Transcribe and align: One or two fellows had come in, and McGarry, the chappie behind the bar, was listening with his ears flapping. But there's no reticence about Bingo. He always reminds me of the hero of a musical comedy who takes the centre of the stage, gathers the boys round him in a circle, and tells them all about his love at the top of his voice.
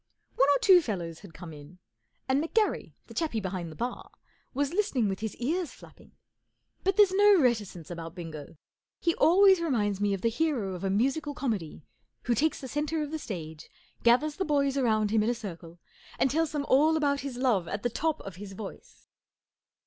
One 0.35 0.49
or 0.49 0.57
two 0.61 0.81
fellows 0.81 1.19
had 1.19 1.35
come 1.35 1.53
in, 1.53 1.77
and 2.27 2.43
McGarry, 2.43 2.93
the 3.05 3.13
chappie 3.13 3.39
behind 3.39 3.71
the 3.71 3.75
bar, 3.75 4.09
was 4.51 4.73
listening 4.73 5.07
with 5.07 5.19
his 5.19 5.35
ears 5.35 5.73
flapping. 5.73 6.13
But 6.83 6.97
there's 6.97 7.11
no 7.13 7.39
reticence 7.39 7.91
about 7.91 8.15
Bingo. 8.15 8.57
He 8.99 9.13
always 9.13 9.61
reminds 9.61 10.01
me 10.01 10.15
of 10.15 10.21
the 10.21 10.29
hero 10.29 10.73
of 10.73 10.83
a 10.83 10.89
musical 10.89 11.35
comedy 11.35 11.83
who 12.23 12.33
takes 12.33 12.59
the 12.61 12.67
centre 12.67 13.03
of 13.03 13.11
the 13.11 13.19
stage, 13.19 13.69
gathers 14.01 14.37
the 14.37 14.43
boys 14.43 14.75
round 14.75 15.11
him 15.11 15.21
in 15.21 15.29
a 15.29 15.35
circle, 15.35 15.77
and 16.17 16.31
tells 16.31 16.51
them 16.51 16.65
all 16.67 16.97
about 16.97 17.19
his 17.19 17.37
love 17.37 17.67
at 17.67 17.83
the 17.83 17.89
top 17.91 18.21
of 18.21 18.37
his 18.37 18.53
voice. 18.53 19.05